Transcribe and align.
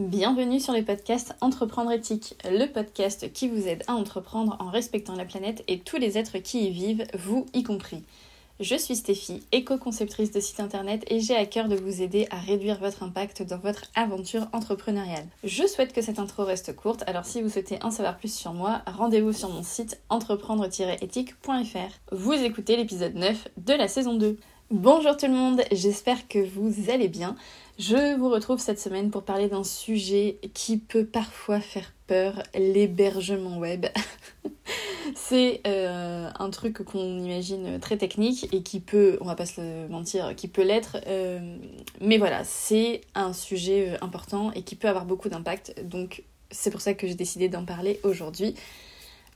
Bienvenue 0.00 0.60
sur 0.60 0.72
le 0.72 0.82
podcast 0.82 1.34
Entreprendre 1.42 1.92
éthique, 1.92 2.34
le 2.46 2.64
podcast 2.72 3.30
qui 3.34 3.48
vous 3.48 3.68
aide 3.68 3.82
à 3.86 3.92
entreprendre 3.92 4.56
en 4.58 4.70
respectant 4.70 5.14
la 5.14 5.26
planète 5.26 5.62
et 5.68 5.80
tous 5.80 5.98
les 5.98 6.16
êtres 6.16 6.38
qui 6.38 6.68
y 6.68 6.70
vivent, 6.70 7.06
vous 7.18 7.44
y 7.52 7.62
compris. 7.62 8.02
Je 8.60 8.76
suis 8.76 8.96
Stéphie, 8.96 9.42
éco-conceptrice 9.52 10.30
de 10.30 10.40
site 10.40 10.60
internet 10.60 11.04
et 11.08 11.20
j'ai 11.20 11.36
à 11.36 11.44
cœur 11.44 11.68
de 11.68 11.76
vous 11.76 12.00
aider 12.00 12.26
à 12.30 12.38
réduire 12.38 12.80
votre 12.80 13.02
impact 13.02 13.42
dans 13.42 13.58
votre 13.58 13.82
aventure 13.94 14.48
entrepreneuriale. 14.54 15.26
Je 15.44 15.66
souhaite 15.66 15.92
que 15.92 16.00
cette 16.00 16.18
intro 16.18 16.44
reste 16.44 16.74
courte, 16.74 17.04
alors 17.06 17.26
si 17.26 17.42
vous 17.42 17.50
souhaitez 17.50 17.78
en 17.82 17.90
savoir 17.90 18.16
plus 18.16 18.34
sur 18.34 18.54
moi, 18.54 18.80
rendez-vous 18.86 19.34
sur 19.34 19.50
mon 19.50 19.62
site 19.62 20.00
entreprendre-éthique.fr. 20.08 22.16
Vous 22.16 22.32
écoutez 22.32 22.78
l'épisode 22.78 23.16
9 23.16 23.48
de 23.58 23.74
la 23.74 23.86
saison 23.86 24.14
2. 24.14 24.38
Bonjour 24.70 25.16
tout 25.16 25.26
le 25.26 25.32
monde, 25.32 25.62
j'espère 25.72 26.28
que 26.28 26.38
vous 26.38 26.90
allez 26.90 27.08
bien. 27.08 27.34
Je 27.80 28.16
vous 28.16 28.28
retrouve 28.28 28.60
cette 28.60 28.78
semaine 28.78 29.10
pour 29.10 29.24
parler 29.24 29.48
d'un 29.48 29.64
sujet 29.64 30.38
qui 30.54 30.78
peut 30.78 31.04
parfois 31.04 31.58
faire 31.58 31.92
peur, 32.06 32.40
l'hébergement 32.54 33.58
web. 33.58 33.86
c'est 35.16 35.60
euh, 35.66 36.30
un 36.38 36.50
truc 36.50 36.84
qu'on 36.84 37.18
imagine 37.18 37.80
très 37.80 37.96
technique 37.96 38.46
et 38.54 38.62
qui 38.62 38.78
peut, 38.78 39.18
on 39.20 39.24
va 39.24 39.34
pas 39.34 39.44
se 39.44 39.88
mentir, 39.88 40.36
qui 40.36 40.46
peut 40.46 40.62
l'être, 40.62 40.98
euh, 41.08 41.56
mais 42.00 42.18
voilà, 42.18 42.44
c'est 42.44 43.00
un 43.16 43.32
sujet 43.32 43.88
euh, 43.88 44.04
important 44.04 44.52
et 44.52 44.62
qui 44.62 44.76
peut 44.76 44.88
avoir 44.88 45.04
beaucoup 45.04 45.28
d'impact, 45.28 45.82
donc 45.82 46.22
c'est 46.52 46.70
pour 46.70 46.80
ça 46.80 46.94
que 46.94 47.08
j'ai 47.08 47.16
décidé 47.16 47.48
d'en 47.48 47.64
parler 47.64 47.98
aujourd'hui. 48.04 48.54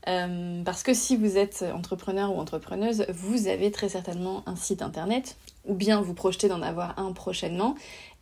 Euh, 0.07 0.63
parce 0.65 0.83
que 0.83 0.93
si 0.93 1.17
vous 1.17 1.37
êtes 1.39 1.65
entrepreneur 1.75 2.35
ou 2.35 2.39
entrepreneuse, 2.39 3.07
vous 3.09 3.49
avez 3.49 3.71
très 3.71 3.89
certainement 3.89 4.43
un 4.47 4.57
site 4.57 4.83
internet, 4.83 5.37
ou 5.67 5.75
bien 5.75 6.01
vous 6.01 6.15
projetez 6.15 6.49
d'en 6.49 6.62
avoir 6.62 6.99
un 6.99 7.12
prochainement. 7.12 7.75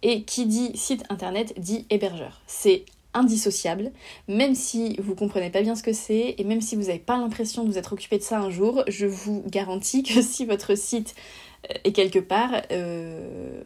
Et 0.03 0.23
qui 0.23 0.47
dit 0.47 0.77
site 0.77 1.05
internet 1.11 1.55
dit 1.59 1.87
hébergeur. 1.91 2.41
C'est 2.47 2.85
indissociable, 3.15 3.93
même 4.29 4.55
si 4.55 4.97
vous 4.99 5.15
comprenez 5.15 5.51
pas 5.51 5.63
bien 5.63 5.75
ce 5.75 5.83
que 5.83 5.93
c'est, 5.93 6.35
et 6.39 6.45
même 6.45 6.61
si 6.61 6.77
vous 6.77 6.83
n'avez 6.83 6.99
pas 6.99 7.19
l'impression 7.19 7.65
de 7.65 7.71
vous 7.71 7.79
être 7.79 7.93
occupé 7.93 8.19
de 8.19 8.23
ça 8.23 8.41
un 8.41 8.51
jour, 8.51 8.83
je 8.89 9.07
vous 9.07 9.45
garantis 9.47 10.03
que 10.03 10.23
si 10.23 10.47
votre 10.47 10.77
site 10.77 11.15
euh, 11.71 11.75
est 11.85 11.93
quelque 11.93 12.19
part, 12.19 12.51
euh, 12.71 13.63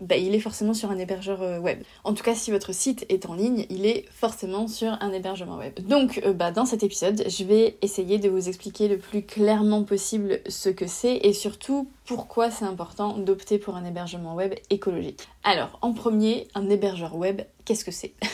bah, 0.00 0.16
il 0.16 0.34
est 0.34 0.40
forcément 0.40 0.74
sur 0.74 0.90
un 0.90 0.98
hébergeur 0.98 1.42
euh, 1.42 1.58
web. 1.58 1.82
En 2.04 2.14
tout 2.14 2.22
cas, 2.22 2.34
si 2.34 2.50
votre 2.50 2.72
site 2.72 3.06
est 3.08 3.26
en 3.26 3.34
ligne, 3.34 3.66
il 3.70 3.86
est 3.86 4.06
forcément 4.10 4.68
sur 4.68 4.96
un 5.00 5.12
hébergement 5.12 5.56
web. 5.56 5.78
Donc, 5.86 6.20
euh, 6.24 6.32
bah, 6.32 6.50
dans 6.50 6.66
cet 6.66 6.82
épisode, 6.82 7.24
je 7.26 7.44
vais 7.44 7.76
essayer 7.82 8.18
de 8.18 8.28
vous 8.28 8.48
expliquer 8.48 8.88
le 8.88 8.98
plus 8.98 9.22
clairement 9.22 9.84
possible 9.84 10.40
ce 10.48 10.68
que 10.68 10.86
c'est 10.86 11.16
et 11.16 11.32
surtout 11.32 11.88
pourquoi 12.04 12.50
c'est 12.50 12.64
important 12.64 13.16
d'opter 13.18 13.58
pour 13.58 13.76
un 13.76 13.84
hébergement 13.84 14.34
web 14.34 14.54
écologique. 14.70 15.28
Alors, 15.42 15.78
en 15.82 15.92
premier, 15.92 16.48
un 16.54 16.68
hébergeur 16.68 17.16
web, 17.16 17.42
qu'est-ce 17.64 17.84
que 17.84 17.92
c'est? 17.92 18.14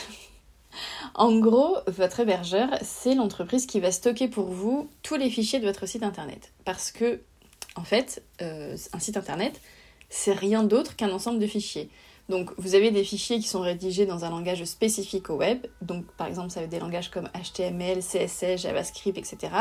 En 1.14 1.38
gros, 1.38 1.77
votre 1.86 2.20
hébergeur, 2.20 2.69
c'est 2.83 3.14
l'entreprise 3.14 3.66
qui 3.66 3.81
va 3.81 3.91
stocker 3.91 4.28
pour 4.28 4.47
vous 4.47 4.88
tous 5.03 5.16
les 5.16 5.28
fichiers 5.31 5.58
de 5.58 5.66
votre 5.66 5.86
site 5.86 6.03
internet. 6.03 6.53
Parce 6.64 6.92
que, 6.92 7.20
en 7.77 7.84
fait, 7.84 8.22
euh, 8.42 8.77
un 8.92 8.98
site 8.98 9.16
internet, 9.16 9.61
c'est 10.11 10.33
rien 10.33 10.62
d'autre 10.62 10.97
qu'un 10.97 11.11
ensemble 11.11 11.39
de 11.39 11.47
fichiers. 11.47 11.89
Donc 12.28 12.53
vous 12.58 12.75
avez 12.75 12.91
des 12.91 13.03
fichiers 13.03 13.39
qui 13.39 13.48
sont 13.48 13.61
rédigés 13.61 14.06
dans 14.06 14.25
un 14.25 14.30
langage 14.30 14.62
spécifique 14.64 15.30
au 15.30 15.36
web, 15.36 15.66
donc 15.83 16.05
par 16.12 16.27
exemple 16.27 16.50
ça 16.50 16.61
va 16.61 16.64
être 16.64 16.70
des 16.70 16.78
langages 16.78 17.11
comme 17.11 17.28
HTML, 17.34 18.00
CSS, 18.00 18.62
JavaScript, 18.62 19.19
etc. 19.19 19.53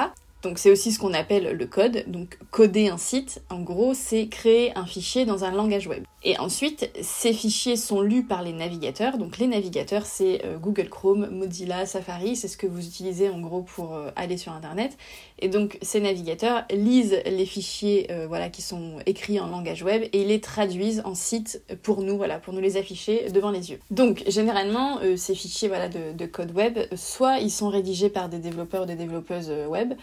Donc 0.42 0.58
c'est 0.58 0.72
aussi 0.72 0.92
ce 0.92 1.00
qu'on 1.00 1.14
appelle 1.14 1.58
le 1.58 1.66
code. 1.66 2.06
Donc 2.08 2.38
coder 2.52 2.88
un 2.88 2.98
site, 2.98 3.42
en 3.50 3.60
gros, 3.60 3.94
c'est 3.94 4.28
créer 4.28 4.76
un 4.78 4.86
fichier 4.86 5.26
dans 5.26 5.44
un 5.44 5.52
langage 5.52 5.88
web. 5.88 6.04
Et 6.22 6.38
ensuite, 6.38 6.92
ces 7.02 7.32
fichiers 7.32 7.78
sont 7.78 8.02
lus 8.02 8.24
par 8.24 8.44
les 8.44 8.52
navigateurs. 8.52 9.18
Donc 9.18 9.38
les 9.38 9.48
navigateurs, 9.48 10.06
c'est 10.06 10.44
euh, 10.44 10.58
Google 10.58 10.90
Chrome, 10.90 11.30
Mozilla, 11.32 11.86
Safari, 11.86 12.36
c'est 12.36 12.50
ce 12.50 12.58
que 12.58 12.68
vous 12.68 12.86
utilisez 12.86 13.30
en 13.30 13.40
gros 13.40 13.62
pour 13.62 13.96
euh, 13.96 14.12
aller 14.18 14.36
sur 14.36 14.52
Internet. 14.52 14.98
Et 15.40 15.48
donc 15.48 15.78
ces 15.82 16.02
navigateurs 16.02 16.66
lisent 16.72 17.22
les 17.26 17.46
fichiers 17.46 18.08
euh, 18.12 18.28
voilà, 18.28 18.50
qui 18.50 18.62
sont 18.62 18.98
écrits 19.06 19.40
en 19.40 19.48
langage 19.48 19.82
web 19.82 20.04
et 20.12 20.26
les 20.26 20.42
traduisent 20.42 21.02
en 21.06 21.16
site 21.16 21.64
pour 21.84 22.02
nous, 22.02 22.18
voilà, 22.18 22.40
pour 22.40 22.54
nous 22.54 22.60
les 22.60 22.76
afficher 22.76 23.30
devant 23.32 23.52
les 23.52 23.72
yeux. 23.72 23.80
Donc 23.90 24.24
généralement, 24.28 25.00
ces 25.16 25.36
fichiers 25.36 25.70
de, 25.70 26.26
code 26.26 26.52
web, 26.52 26.80
soit 26.96 27.40
ils 27.40 27.52
sont 27.52 27.70
rédigés 27.70 28.10
par 28.10 28.28
des 28.28 28.40
développeurs 28.40 28.84
ou 28.84 28.86
des 28.86 28.96
développeuses 28.96 29.52
web, 29.70 29.94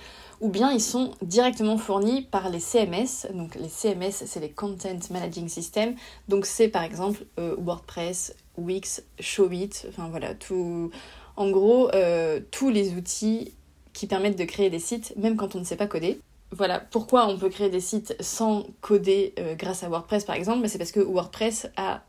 ou 0.41 0.49
bien 0.49 0.73
ils 0.73 0.81
sont 0.81 1.13
directement 1.23 1.79
fournis 1.79 2.23
par 2.23 2.51
les 2.51 2.61
CMS. 2.61 3.27
Donc 3.33 3.55
les 3.55 3.69
CMS, 3.69 4.13
c'est 4.13 4.41
les 4.41 4.51
Content 4.51 4.99
Managing 5.11 5.49
System. 5.49 5.95
Donc 6.29 6.47
c'est 6.47 6.69
par 6.69 6.83
exemple 6.83 7.25
euh, 7.39 7.55
WordPress, 7.59 8.35
Wix, 8.57 9.03
Showit, 9.21 9.87
enfin 9.89 10.09
voilà, 10.11 10.35
tout, 10.35 10.91
en 11.37 11.51
gros, 11.51 11.91
euh, 11.95 12.41
tous 12.51 12.71
les 12.71 12.95
outils 12.95 13.53
qui 13.93 14.07
permettent 14.07 14.39
de 14.39 14.45
créer 14.45 14.71
des 14.71 14.79
sites, 14.79 15.15
même 15.17 15.37
quand 15.37 15.55
on 15.55 15.61
ne 15.61 15.65
sait 15.65 15.77
pas 15.77 15.87
coder. 15.87 16.21
Voilà, 16.53 16.79
pourquoi 16.79 17.27
on 17.27 17.39
peut 17.39 17.49
créer 17.49 17.71
des 17.71 17.81
sites 17.81 18.15
sans 18.21 18.67
coder 18.81 19.35
euh, 19.39 19.55
grâce 19.55 19.83
à 19.83 19.89
WordPress 19.89 20.25
par 20.25 20.37
exemple, 20.37 20.69
c'est 20.69 20.79
parce 20.79 20.93
que 20.93 21.01
WordPress 21.01 21.69
a, 21.77 22.03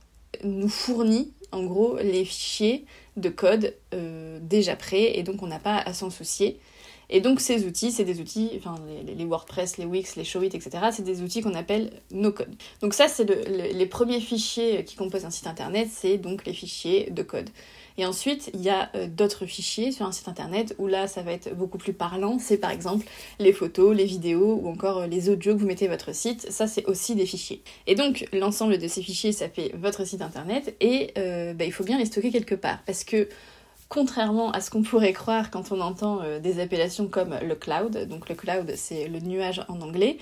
nous 0.44 0.70
fournit 0.70 1.32
en 1.52 1.64
gros 1.64 1.98
les 1.98 2.26
fichiers 2.26 2.86
de 3.16 3.30
code 3.30 3.74
déjà 4.42 4.76
prêts 4.76 5.18
et 5.18 5.24
donc 5.24 5.42
on 5.42 5.48
n'a 5.48 5.60
pas 5.60 5.78
à 5.78 5.94
s'en 5.94 6.10
soucier. 6.12 6.60
Et 7.09 7.22
donc 7.22 7.40
ces 7.40 7.66
outils, 7.66 7.91
c'est 7.91 8.03
des 8.03 8.19
outils, 8.19 8.51
enfin 8.57 8.75
les, 9.06 9.25
WordPress, 9.25 9.78
les 9.78 9.85
Wix, 9.85 10.16
les 10.16 10.25
Showit, 10.25 10.47
etc., 10.47 10.69
c'est 10.91 11.03
des 11.03 11.22
outils 11.22 11.41
qu'on 11.41 11.56
appelle 11.56 11.91
no-code. 12.12 12.53
Donc 12.81 12.94
ça, 12.94 13.07
c'est 13.07 13.25
les 13.25 13.85
premiers 13.85 14.19
fichiers 14.19 14.84
qui 14.84 14.95
composent 14.95 15.25
un 15.25 15.29
site 15.29 15.47
internet, 15.47 15.88
c'est 15.91 16.18
donc 16.18 16.45
les 16.45 16.53
fichiers 16.53 17.09
de 17.12 17.23
code. 17.23 17.50
Et 17.97 18.06
ensuite, 18.06 18.51
il 18.53 18.62
y 18.62 18.69
a 18.69 18.90
euh, 18.95 19.07
d'autres 19.07 19.45
fichiers 19.45 19.91
sur 19.91 20.06
un 20.06 20.12
site 20.12 20.28
internet 20.28 20.75
où 20.78 20.88
là, 20.88 21.07
ça 21.07 21.23
va 21.23 21.31
être 21.31 21.56
beaucoup 21.56 21.79
plus 21.79 21.94
parlant. 21.94 22.38
C'est 22.40 22.57
par 22.57 22.72
exemple 22.72 23.07
les 23.39 23.53
photos, 23.53 23.95
les 23.95 24.06
vidéos 24.06 24.59
ou 24.62 24.69
encore 24.69 25.00
euh, 25.00 25.07
les 25.07 25.29
audios 25.29 25.56
que 25.56 25.59
vous 25.59 25.66
mettez 25.66 25.88
votre 25.88 26.13
site. 26.13 26.51
Ça, 26.51 26.68
c'est 26.68 26.85
aussi 26.85 27.16
des 27.16 27.25
fichiers. 27.25 27.62
Et 27.88 27.95
donc, 27.95 28.28
l'ensemble 28.34 28.78
de 28.78 28.88
ces 28.88 29.01
fichiers, 29.01 29.31
ça 29.31 29.50
fait 29.50 29.72
votre 29.75 30.06
site 30.06 30.22
internet 30.22 30.75
et 30.79 31.12
euh, 31.18 31.53
bah, 31.53 31.66
il 31.66 31.72
faut 31.72 31.84
bien 31.84 31.97
les 31.97 32.06
stocker 32.06 32.31
quelque 32.31 32.56
part 32.56 32.79
parce 32.85 33.03
que 33.03 33.28
contrairement 33.90 34.52
à 34.52 34.62
ce 34.62 34.70
qu'on 34.70 34.84
pourrait 34.84 35.14
croire 35.14 35.52
quand 35.52 35.72
on 35.72 35.81
entend 35.81 36.22
euh, 36.22 36.40
des 36.40 36.59
appellations 36.59 37.08
comme 37.08 37.36
le 37.42 37.56
cloud, 37.56 38.08
donc 38.08 38.30
le 38.30 38.36
cloud 38.36 38.74
c'est 38.75 39.08
le 39.08 39.20
nuage 39.20 39.64
en 39.68 39.81
anglais, 39.81 40.18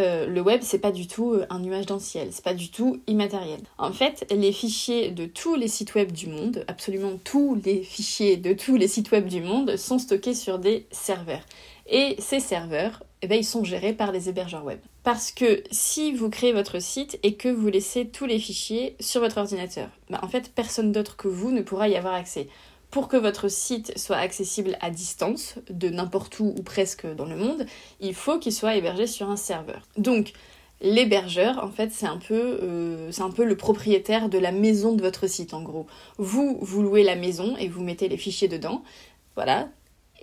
euh, 0.00 0.26
le 0.26 0.40
web 0.40 0.60
c'est 0.62 0.78
pas 0.78 0.90
du 0.90 1.06
tout 1.06 1.32
euh, 1.32 1.46
un 1.50 1.58
nuage 1.58 1.86
dans 1.86 1.96
le 1.96 2.00
ciel, 2.00 2.28
c'est 2.32 2.44
pas 2.44 2.54
du 2.54 2.70
tout 2.70 3.00
immatériel. 3.06 3.60
En 3.76 3.92
fait, 3.92 4.26
les 4.30 4.52
fichiers 4.52 5.10
de 5.10 5.26
tous 5.26 5.54
les 5.54 5.68
sites 5.68 5.94
web 5.94 6.12
du 6.12 6.28
monde, 6.28 6.64
absolument 6.66 7.18
tous 7.22 7.60
les 7.64 7.82
fichiers 7.82 8.38
de 8.38 8.54
tous 8.54 8.76
les 8.76 8.88
sites 8.88 9.10
web 9.12 9.26
du 9.26 9.42
monde 9.42 9.76
sont 9.76 9.98
stockés 9.98 10.34
sur 10.34 10.58
des 10.58 10.86
serveurs. 10.90 11.44
Et 11.86 12.16
ces 12.20 12.40
serveurs, 12.40 13.02
eh 13.22 13.28
ben, 13.28 13.38
ils 13.38 13.44
sont 13.44 13.64
gérés 13.64 13.92
par 13.92 14.10
les 14.10 14.28
hébergeurs 14.28 14.64
web. 14.64 14.80
Parce 15.04 15.30
que 15.30 15.62
si 15.70 16.12
vous 16.12 16.28
créez 16.28 16.52
votre 16.52 16.80
site 16.80 17.18
et 17.22 17.34
que 17.34 17.48
vous 17.48 17.68
laissez 17.68 18.06
tous 18.06 18.26
les 18.26 18.40
fichiers 18.40 18.96
sur 18.98 19.20
votre 19.20 19.38
ordinateur, 19.38 19.88
ben, 20.10 20.18
en 20.22 20.28
fait, 20.28 20.52
personne 20.52 20.90
d'autre 20.90 21.16
que 21.16 21.28
vous 21.28 21.52
ne 21.52 21.62
pourra 21.62 21.88
y 21.88 21.96
avoir 21.96 22.14
accès. 22.14 22.48
Pour 22.90 23.08
que 23.08 23.16
votre 23.16 23.48
site 23.48 23.96
soit 23.96 24.16
accessible 24.16 24.76
à 24.80 24.90
distance, 24.90 25.54
de 25.70 25.88
n'importe 25.88 26.40
où 26.40 26.52
ou 26.58 26.62
presque 26.62 27.06
dans 27.06 27.24
le 27.24 27.36
monde, 27.36 27.64
il 28.00 28.14
faut 28.14 28.38
qu'il 28.38 28.52
soit 28.52 28.74
hébergé 28.74 29.06
sur 29.06 29.30
un 29.30 29.36
serveur. 29.36 29.88
Donc, 29.96 30.32
l'hébergeur, 30.82 31.64
en 31.64 31.70
fait, 31.70 31.90
c'est 31.92 32.06
un, 32.06 32.18
peu, 32.18 32.58
euh, 32.62 33.10
c'est 33.12 33.22
un 33.22 33.30
peu 33.30 33.44
le 33.44 33.56
propriétaire 33.56 34.28
de 34.28 34.36
la 34.36 34.52
maison 34.52 34.92
de 34.92 35.00
votre 35.00 35.26
site, 35.28 35.54
en 35.54 35.62
gros. 35.62 35.86
Vous, 36.18 36.58
vous 36.60 36.82
louez 36.82 37.04
la 37.04 37.16
maison 37.16 37.56
et 37.56 37.68
vous 37.68 37.82
mettez 37.82 38.08
les 38.08 38.18
fichiers 38.18 38.48
dedans. 38.48 38.82
Voilà, 39.36 39.68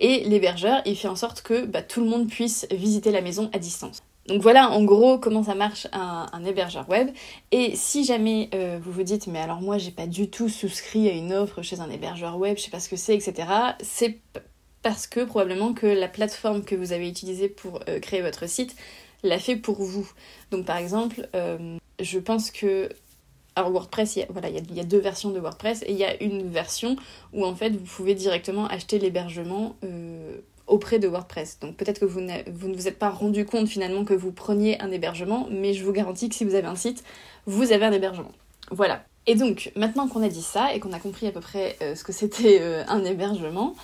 et 0.00 0.24
l'hébergeur, 0.24 0.82
il 0.86 0.96
fait 0.96 1.08
en 1.08 1.16
sorte 1.16 1.42
que 1.42 1.64
bah, 1.66 1.82
tout 1.82 2.00
le 2.00 2.08
monde 2.08 2.28
puisse 2.28 2.66
visiter 2.70 3.12
la 3.12 3.20
maison 3.20 3.50
à 3.52 3.58
distance. 3.58 4.02
Donc 4.26 4.42
voilà 4.42 4.70
en 4.70 4.84
gros 4.84 5.18
comment 5.18 5.42
ça 5.42 5.54
marche 5.54 5.86
un, 5.92 6.44
hébergeur 6.44 6.88
web. 6.88 7.10
Et 7.50 7.74
si 7.74 8.04
jamais 8.04 8.48
euh, 8.54 8.78
vous 8.80 8.92
vous 8.92 9.02
dites 9.02 9.26
mais 9.26 9.40
alors 9.40 9.60
moi 9.60 9.76
j'ai 9.78 9.90
pas 9.90 10.06
du 10.06 10.30
tout 10.30 10.48
souscrit 10.48 11.08
à 11.08 11.12
une 11.12 11.32
offre 11.32 11.62
chez 11.62 11.80
un 11.80 11.90
hébergeur 11.90 12.36
web, 12.38 12.56
je 12.56 12.62
sais 12.62 12.70
pas 12.70 12.80
ce 12.80 12.88
que 12.88 12.96
c'est, 12.96 13.14
etc. 13.14 13.48
C'est 13.80 14.18
parce 14.82 15.06
que 15.06 15.24
probablement 15.24 15.72
que 15.72 15.86
la 15.86 16.08
plateforme 16.08 16.64
que 16.64 16.74
vous 16.74 16.92
avez 16.92 17.08
utilisée 17.08 17.48
pour 17.48 17.80
euh, 17.88 17.98
créer 17.98 18.22
votre 18.22 18.48
site 18.48 18.76
l'a 19.22 19.38
fait 19.38 19.56
pour 19.56 19.82
vous. 19.82 20.10
Donc 20.50 20.64
par 20.64 20.76
exemple, 20.76 21.28
euh, 21.34 21.76
je 21.98 22.18
pense 22.18 22.50
que 22.50 22.88
alors 23.56 23.70
WordPress, 23.70 24.16
il 24.16 24.20
y, 24.20 24.22
a, 24.22 24.26
voilà, 24.30 24.48
il 24.48 24.74
y, 24.74 24.80
a, 24.80 24.84
deux 24.84 24.98
versions 24.98 25.30
de 25.30 25.38
WordPress 25.38 25.82
et 25.82 25.92
il 25.92 25.98
y 25.98 26.04
a 26.04 26.22
une 26.22 26.48
version 26.48 26.96
où 27.32 27.44
en 27.44 27.54
fait 27.54 27.70
vous 27.70 27.84
pouvez 27.84 28.14
directement 28.14 28.66
acheter 28.66 28.98
l'hébergement 28.98 29.76
euh, 29.84 30.38
auprès 30.66 30.98
de 30.98 31.08
WordPress. 31.08 31.58
Donc 31.60 31.76
peut-être 31.76 31.98
que 31.98 32.04
vous, 32.04 32.20
vous, 32.52 32.68
ne 32.68 32.74
vous 32.74 32.88
êtes 32.88 32.98
pas 32.98 33.10
rendu 33.10 33.44
compte 33.44 33.68
finalement 33.68 34.04
que 34.04 34.14
vous 34.14 34.32
preniez 34.32 34.80
un 34.80 34.90
hébergement, 34.90 35.48
mais 35.50 35.74
je 35.74 35.84
vous 35.84 35.92
garantis 35.92 36.28
que 36.28 36.34
si 36.34 36.44
vous 36.44 36.54
avez 36.54 36.68
un 36.68 36.76
site, 36.76 37.02
vous 37.46 37.72
avez 37.72 37.84
un 37.84 37.92
hébergement. 37.92 38.32
Voilà. 38.70 39.02
Et 39.26 39.34
donc 39.34 39.72
maintenant 39.76 40.06
qu'on 40.08 40.22
a 40.22 40.28
dit 40.28 40.42
ça 40.42 40.72
et 40.74 40.80
qu'on 40.80 40.92
a 40.92 41.00
compris 41.00 41.26
à 41.26 41.32
peu 41.32 41.40
près 41.40 41.76
euh, 41.82 41.94
ce 41.94 42.04
que 42.04 42.12
c'était 42.12 42.58
euh, 42.60 42.84
un 42.88 43.04
hébergement, 43.04 43.74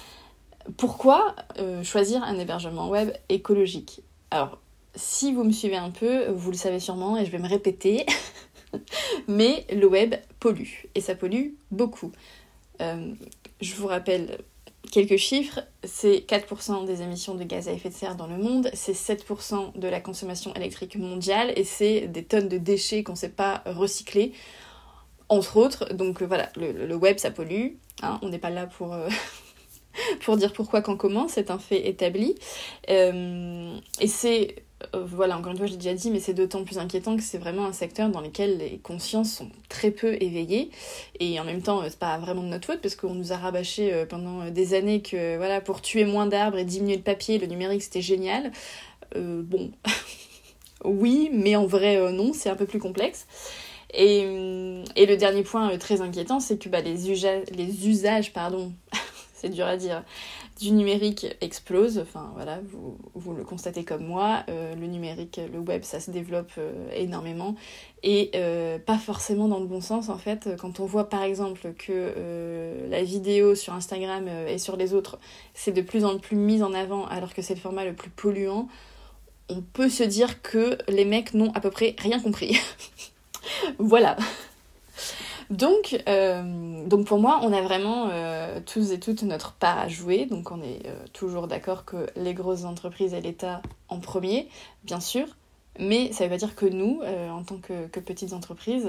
pourquoi 0.76 1.36
choisir 1.84 2.24
un 2.24 2.38
hébergement 2.38 2.88
web 2.88 3.12
écologique? 3.28 4.00
Alors 4.32 4.58
si 4.96 5.32
vous 5.32 5.44
me 5.44 5.52
suivez 5.52 5.76
un 5.76 5.90
peu, 5.90 6.28
vous 6.30 6.50
le 6.50 6.56
savez 6.56 6.80
sûrement 6.80 7.16
et 7.16 7.24
je 7.24 7.30
vais 7.30 7.38
me 7.38 7.48
répéter. 7.48 8.06
Mais 9.28 9.66
le 9.72 9.86
web 9.86 10.14
pollue, 10.40 10.86
et 10.94 11.00
ça 11.00 11.14
pollue 11.14 11.54
beaucoup. 11.70 12.12
je 12.80 13.74
vous 13.74 13.86
rappelle 13.86 14.38
quelques 14.90 15.16
chiffres, 15.16 15.60
c'est 15.84 16.24
4% 16.26 16.84
des 16.84 17.02
émissions 17.02 17.34
de 17.34 17.44
gaz 17.44 17.68
à 17.68 17.72
effet 17.72 17.88
de 17.88 17.94
serre 17.94 18.16
dans 18.16 18.26
le 18.26 18.36
monde, 18.36 18.70
c'est 18.74 18.92
7% 18.92 19.78
de 19.78 19.88
la 19.88 20.00
consommation 20.00 20.54
électrique 20.54 20.96
mondiale 20.96 21.52
et 21.56 21.64
c'est 21.64 22.08
des 22.08 22.24
tonnes 22.24 22.48
de 22.48 22.58
déchets 22.58 23.02
qu'on 23.02 23.12
ne 23.12 23.18
sait 23.18 23.28
pas 23.28 23.62
recycler, 23.66 24.32
entre 25.28 25.56
autres. 25.56 25.92
Donc 25.92 26.22
voilà, 26.22 26.50
le, 26.56 26.94
web 26.94 27.18
ça 27.18 27.30
pollue, 27.30 27.74
hein, 28.02 28.18
on 28.22 28.28
n'est 28.28 28.38
pas 28.38 28.50
là 28.50 28.66
pour... 28.66 28.96
pour 30.20 30.36
dire 30.36 30.52
pourquoi, 30.52 30.82
quand, 30.82 30.96
comment, 30.96 31.26
c'est 31.26 31.50
un 31.50 31.58
fait 31.58 31.88
établi. 31.88 32.34
et 32.88 34.06
c'est 34.06 34.65
euh, 34.94 35.04
voilà, 35.06 35.38
encore 35.38 35.52
une 35.52 35.58
fois, 35.58 35.66
j'ai 35.66 35.76
déjà 35.76 35.94
dit, 35.94 36.10
mais 36.10 36.20
c'est 36.20 36.34
d'autant 36.34 36.62
plus 36.64 36.78
inquiétant 36.78 37.16
que 37.16 37.22
c'est 37.22 37.38
vraiment 37.38 37.64
un 37.64 37.72
secteur 37.72 38.10
dans 38.10 38.20
lequel 38.20 38.58
les 38.58 38.78
consciences 38.78 39.32
sont 39.32 39.50
très 39.68 39.90
peu 39.90 40.14
éveillées. 40.20 40.70
Et 41.18 41.40
en 41.40 41.44
même 41.44 41.62
temps, 41.62 41.82
c'est 41.84 41.98
pas 41.98 42.18
vraiment 42.18 42.42
de 42.42 42.48
notre 42.48 42.66
faute, 42.66 42.80
parce 42.82 42.94
qu'on 42.94 43.14
nous 43.14 43.32
a 43.32 43.36
rabâché 43.36 43.92
euh, 43.92 44.04
pendant 44.04 44.50
des 44.50 44.74
années 44.74 45.00
que, 45.00 45.36
voilà, 45.38 45.60
pour 45.60 45.80
tuer 45.80 46.04
moins 46.04 46.26
d'arbres 46.26 46.58
et 46.58 46.64
diminuer 46.64 46.96
le 46.96 47.02
papier, 47.02 47.38
le 47.38 47.46
numérique, 47.46 47.82
c'était 47.82 48.02
génial. 48.02 48.52
Euh, 49.16 49.42
bon, 49.42 49.70
oui, 50.84 51.30
mais 51.32 51.56
en 51.56 51.66
vrai, 51.66 52.12
non, 52.12 52.32
c'est 52.34 52.50
un 52.50 52.56
peu 52.56 52.66
plus 52.66 52.78
complexe. 52.78 53.26
Et, 53.94 54.22
et 54.96 55.06
le 55.06 55.16
dernier 55.16 55.42
point 55.42 55.78
très 55.78 56.02
inquiétant, 56.02 56.38
c'est 56.38 56.58
que 56.58 56.68
bah, 56.68 56.82
les, 56.82 57.10
usages, 57.10 57.44
les 57.56 57.88
usages, 57.88 58.32
pardon, 58.32 58.72
c'est 59.46 59.52
dur 59.52 59.66
à 59.66 59.76
dire, 59.76 60.02
du 60.60 60.72
numérique 60.72 61.26
explose. 61.40 61.98
Enfin 61.98 62.32
voilà, 62.34 62.60
vous, 63.14 63.34
le 63.34 63.44
constatez 63.44 63.84
comme 63.84 64.04
moi. 64.04 64.42
Euh, 64.48 64.74
le 64.74 64.86
numérique, 64.86 65.40
le 65.52 65.60
web, 65.60 65.82
ça 65.84 66.00
se 66.00 66.10
développe 66.10 66.50
euh, 66.58 66.90
énormément 66.94 67.54
et 68.02 68.30
euh, 68.34 68.78
pas 68.78 68.98
forcément 68.98 69.48
dans 69.48 69.60
le 69.60 69.66
bon 69.66 69.80
sens 69.80 70.08
en 70.08 70.18
fait. 70.18 70.50
Quand 70.58 70.80
on 70.80 70.86
voit 70.86 71.08
par 71.08 71.22
exemple 71.22 71.72
que 71.78 72.86
la 72.88 73.02
vidéo 73.02 73.54
sur 73.54 73.72
Instagram 73.72 74.28
et 74.48 74.58
sur 74.58 74.76
les 74.76 74.94
autres, 74.94 75.18
c'est 75.54 75.72
de 75.72 75.80
plus 75.80 76.04
en 76.04 76.18
plus 76.18 76.36
mis 76.36 76.62
en 76.62 76.74
avant 76.74 77.06
alors 77.06 77.32
que 77.34 77.42
c'est 77.42 77.54
le 77.54 77.60
format 77.60 77.84
le 77.84 77.94
plus 77.94 78.10
polluant, 78.10 78.68
on 79.48 79.60
peut 79.60 79.88
se 79.88 80.02
dire 80.02 80.42
que 80.42 80.76
les 80.88 81.04
mecs 81.04 81.34
n'ont 81.34 81.52
à 81.52 81.60
peu 81.60 81.70
près 81.70 81.94
rien 81.98 82.20
compris. 82.20 82.58
voilà. 83.78 84.16
Donc, 85.50 86.02
euh, 86.08 86.86
donc 86.86 87.06
pour 87.06 87.18
moi, 87.18 87.40
on 87.42 87.52
a 87.52 87.62
vraiment 87.62 88.08
euh, 88.10 88.60
tous 88.64 88.90
et 88.90 89.00
toutes 89.00 89.22
notre 89.22 89.52
part 89.52 89.78
à 89.78 89.88
jouer. 89.88 90.26
Donc 90.26 90.50
on 90.50 90.62
est 90.62 90.86
euh, 90.86 90.94
toujours 91.12 91.46
d'accord 91.46 91.84
que 91.84 92.06
les 92.16 92.34
grosses 92.34 92.64
entreprises 92.64 93.14
et 93.14 93.20
l'État 93.20 93.62
en 93.88 94.00
premier, 94.00 94.48
bien 94.84 95.00
sûr. 95.00 95.26
Mais 95.78 96.12
ça 96.12 96.24
veut 96.24 96.30
pas 96.30 96.36
dire 96.38 96.54
que 96.54 96.64
nous, 96.64 97.02
en 97.04 97.42
tant 97.42 97.58
que 97.58 98.00
petites 98.00 98.32
entreprises, 98.32 98.88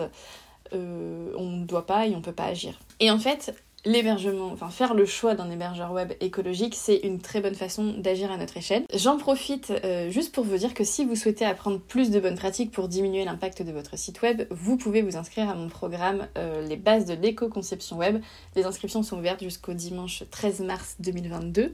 on 0.71 0.77
ne 0.77 1.65
doit 1.65 1.85
pas 1.85 2.07
et 2.07 2.13
on 2.13 2.19
ne 2.19 2.23
peut 2.23 2.31
pas 2.31 2.45
agir. 2.45 2.79
Et 3.01 3.11
en 3.11 3.19
fait, 3.19 3.53
l'hébergement, 3.87 4.51
enfin 4.51 4.69
faire 4.69 4.93
le 4.93 5.05
choix 5.05 5.33
d'un 5.33 5.49
hébergeur 5.49 5.91
web 5.91 6.13
écologique, 6.19 6.75
c'est 6.75 6.97
une 6.97 7.19
très 7.19 7.39
bonne 7.39 7.55
façon 7.55 7.93
d'agir 7.97 8.31
à 8.31 8.37
notre 8.37 8.57
échelle. 8.57 8.83
J'en 8.93 9.17
profite 9.17 9.71
euh, 9.83 10.09
juste 10.09 10.33
pour 10.33 10.43
vous 10.43 10.57
dire 10.57 10.73
que 10.73 10.83
si 10.83 11.05
vous 11.05 11.15
souhaitez 11.15 11.45
apprendre 11.45 11.79
plus 11.79 12.11
de 12.11 12.19
bonnes 12.19 12.35
pratiques 12.37 12.71
pour 12.71 12.89
diminuer 12.89 13.23
l'impact 13.23 13.61
de 13.61 13.71
votre 13.71 13.97
site 13.97 14.21
web, 14.21 14.43
vous 14.51 14.77
pouvez 14.77 15.01
vous 15.01 15.15
inscrire 15.15 15.49
à 15.49 15.55
mon 15.55 15.69
programme 15.69 16.27
euh, 16.37 16.67
Les 16.67 16.75
bases 16.75 17.05
de 17.05 17.13
l'éco-conception 17.13 17.97
web. 17.97 18.21
Les 18.55 18.65
inscriptions 18.65 19.03
sont 19.03 19.17
ouvertes 19.17 19.43
jusqu'au 19.43 19.73
dimanche 19.73 20.23
13 20.29 20.61
mars 20.61 20.95
2022. 20.99 21.73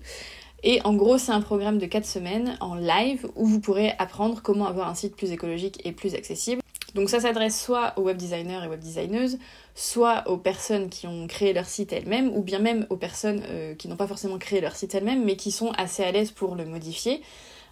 Et 0.65 0.81
en 0.85 0.93
gros, 0.93 1.17
c'est 1.17 1.33
un 1.33 1.41
programme 1.41 1.77
de 1.77 1.85
4 1.85 2.05
semaines 2.05 2.57
en 2.61 2.75
live 2.75 3.27
où 3.35 3.45
vous 3.45 3.59
pourrez 3.59 3.93
apprendre 3.99 4.41
comment 4.41 4.65
avoir 4.65 4.87
un 4.87 4.95
site 4.95 5.15
plus 5.15 5.31
écologique 5.31 5.81
et 5.83 5.91
plus 5.91 6.15
accessible. 6.15 6.62
Donc 6.93 7.09
ça 7.09 7.19
s'adresse 7.19 7.59
soit 7.59 7.93
aux 7.97 8.03
web 8.03 8.17
designers 8.17 8.61
et 8.63 8.67
web 8.67 8.79
designeuses, 8.79 9.39
soit 9.73 10.29
aux 10.29 10.37
personnes 10.37 10.89
qui 10.89 11.07
ont 11.07 11.25
créé 11.27 11.53
leur 11.53 11.65
site 11.65 11.91
elles-mêmes, 11.91 12.29
ou 12.35 12.41
bien 12.43 12.59
même 12.59 12.85
aux 12.89 12.97
personnes 12.97 13.41
euh, 13.49 13.73
qui 13.73 13.87
n'ont 13.87 13.95
pas 13.95 14.07
forcément 14.07 14.37
créé 14.37 14.61
leur 14.61 14.75
site 14.75 14.93
elles-mêmes, 14.93 15.23
mais 15.25 15.35
qui 15.35 15.51
sont 15.51 15.71
assez 15.71 16.03
à 16.03 16.11
l'aise 16.11 16.31
pour 16.31 16.55
le 16.55 16.65
modifier. 16.65 17.21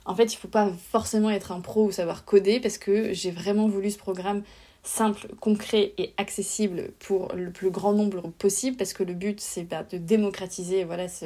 En 0.06 0.16
fait, 0.16 0.34
il 0.34 0.36
ne 0.36 0.40
faut 0.40 0.48
pas 0.48 0.72
forcément 0.92 1.30
être 1.30 1.52
un 1.52 1.62
pro 1.62 1.86
ou 1.86 1.92
savoir 1.92 2.26
coder, 2.26 2.60
parce 2.60 2.80
que 2.80 3.14
j'ai 3.14 3.30
vraiment 3.30 3.68
voulu 3.68 3.92
ce 3.92 4.00
programme 4.00 4.42
simple, 4.84 5.28
concret 5.40 5.94
et 6.00 6.14
accessible 6.18 6.92
pour 6.98 7.32
le 7.36 7.52
plus 7.52 7.70
grand 7.70 7.94
nombre 7.94 8.22
possible, 8.30 8.78
parce 8.78 8.94
que 8.94 9.04
le 9.04 9.14
but 9.14 9.40
c'est 9.40 9.68
de 9.92 9.98
démocratiser 9.98 10.84
voilà, 10.84 11.08
ce, 11.08 11.26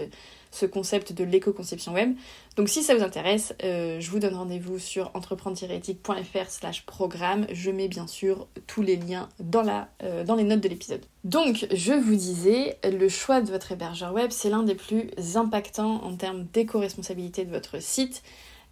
ce 0.56 0.66
concept 0.66 1.13
de 1.13 1.24
l'éco-conception 1.24 1.94
web. 1.94 2.16
Donc 2.56 2.69
si 2.69 2.84
ça 2.84 2.96
vous 2.96 3.04
intéresse, 3.04 3.54
euh, 3.63 4.00
je 4.00 4.10
vous 4.10 4.19
donne 4.19 4.36
rendez-vous 4.36 4.80
sur 4.80 5.12
entreprendre-éthique.fr 5.13 6.50
slash 6.50 6.86
programme. 6.86 7.46
Je 7.52 7.72
mets 7.72 7.88
bien 7.88 8.07
sûr 8.07 8.48
tous 8.66 8.81
les 8.81 8.96
liens 8.96 9.30
euh, 10.04 10.24
dans 10.24 10.36
les 10.36 10.44
notes 10.44 10.62
de 10.62 10.69
l'épisode. 10.69 11.02
Donc 11.24 11.68
je 11.72 11.94
vous 11.94 12.16
disais, 12.16 12.78
le 12.84 13.10
choix 13.10 13.42
de 13.42 13.52
votre 13.52 13.72
hébergeur 13.72 14.13
web, 14.13 14.31
c'est 14.31 14.50
l'un 14.50 14.63
des 14.63 14.75
plus 14.75 15.10
impactants 15.36 16.04
en 16.04 16.16
termes 16.16 16.46
d'éco-responsabilité 16.54 17.44
de 17.44 17.52
votre 17.52 17.81
site. 17.81 18.24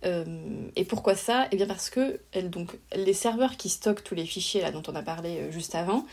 Euh, 0.05 0.25
et 0.75 0.83
pourquoi 0.85 1.15
ça? 1.15 1.47
Eh 1.51 1.57
bien 1.57 1.65
parce 1.65 1.89
que 1.89 2.19
les 2.95 3.13
serveurs 3.13 3.57
qui 3.57 3.69
stockent 3.69 4.03
tous 4.03 4.15
les 4.15 4.25
fichiers 4.25 4.61
là, 4.61 4.71
dont 4.71 4.83
on 4.87 4.95
a 4.95 5.01
parlé 5.01 5.51
juste 5.51 5.75
avant, 5.75 6.05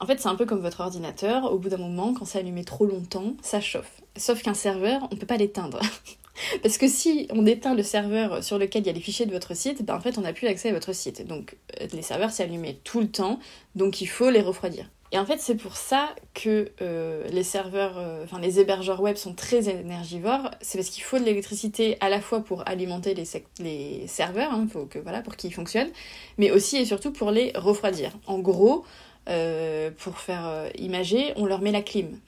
en 0.00 0.06
fait, 0.06 0.20
c'est 0.20 0.28
un 0.28 0.34
peu 0.34 0.46
comme 0.46 0.60
votre 0.60 0.80
ordinateur. 0.80 1.52
Au 1.52 1.58
bout 1.58 1.68
d'un 1.68 1.76
moment, 1.76 2.14
quand 2.14 2.24
c'est 2.24 2.38
allumé 2.38 2.64
trop 2.64 2.86
longtemps, 2.86 3.34
ça 3.42 3.60
chauffe. 3.60 4.02
Sauf 4.16 4.42
qu'un 4.42 4.54
serveur, 4.54 5.08
on 5.10 5.14
ne 5.14 5.20
peut 5.20 5.26
pas 5.26 5.36
l'éteindre. 5.36 5.80
Parce 6.62 6.78
que 6.78 6.88
si 6.88 7.28
on 7.30 7.46
éteint 7.46 7.74
le 7.74 7.82
serveur 7.82 8.42
sur 8.42 8.58
lequel 8.58 8.82
il 8.82 8.86
y 8.86 8.90
a 8.90 8.92
les 8.92 9.00
fichiers 9.00 9.26
de 9.26 9.32
votre 9.32 9.54
site, 9.54 9.84
ben 9.84 9.94
en 9.94 10.00
fait 10.00 10.18
on 10.18 10.22
n'a 10.22 10.32
plus 10.32 10.48
accès 10.48 10.70
à 10.70 10.72
votre 10.72 10.92
site. 10.92 11.26
Donc 11.26 11.56
euh, 11.80 11.86
les 11.92 12.02
serveurs 12.02 12.30
s'allument 12.30 12.74
tout 12.82 13.00
le 13.00 13.08
temps, 13.08 13.38
donc 13.74 14.00
il 14.00 14.06
faut 14.06 14.30
les 14.30 14.40
refroidir. 14.40 14.90
Et 15.12 15.18
en 15.18 15.26
fait 15.26 15.38
c'est 15.38 15.54
pour 15.54 15.76
ça 15.76 16.08
que 16.34 16.72
euh, 16.82 17.24
les 17.28 17.44
serveurs, 17.44 17.98
euh, 17.98 18.24
enfin 18.24 18.40
les 18.40 18.58
hébergeurs 18.58 19.00
web 19.00 19.16
sont 19.16 19.34
très 19.34 19.68
énergivores. 19.68 20.50
C'est 20.60 20.76
parce 20.76 20.90
qu'il 20.90 21.04
faut 21.04 21.20
de 21.20 21.24
l'électricité 21.24 21.96
à 22.00 22.08
la 22.08 22.20
fois 22.20 22.40
pour 22.40 22.66
alimenter 22.68 23.14
les, 23.14 23.24
les 23.60 24.06
serveurs, 24.08 24.52
hein, 24.52 24.66
faut 24.70 24.86
que, 24.86 24.98
voilà, 24.98 25.22
pour 25.22 25.36
qu'ils 25.36 25.54
fonctionnent, 25.54 25.90
mais 26.36 26.50
aussi 26.50 26.78
et 26.78 26.84
surtout 26.84 27.12
pour 27.12 27.30
les 27.30 27.52
refroidir. 27.54 28.10
En 28.26 28.40
gros, 28.40 28.84
euh, 29.28 29.90
pour 29.98 30.18
faire 30.18 30.46
euh, 30.46 30.68
imager, 30.78 31.32
on 31.36 31.46
leur 31.46 31.60
met 31.60 31.72
la 31.72 31.82
clim. 31.82 32.18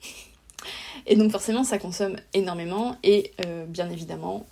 Et 1.05 1.15
donc 1.15 1.31
forcément 1.31 1.63
ça 1.63 1.77
consomme 1.77 2.17
énormément 2.33 2.97
et 3.03 3.31
euh, 3.45 3.65
bien 3.65 3.89
évidemment, 3.89 4.45